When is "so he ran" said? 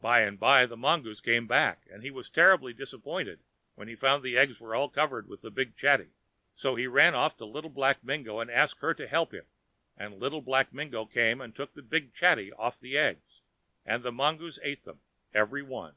6.56-7.14